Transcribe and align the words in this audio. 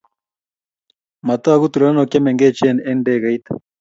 Matogu 1.27 1.65
tulonok 1.73 2.09
che 2.11 2.19
mengech 2.25 2.59
eng' 2.69 2.81
ndegeit. 2.99 3.45